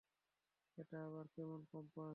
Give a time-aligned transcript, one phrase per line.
[0.77, 2.09] এটা আবার কেমন কম্পাস।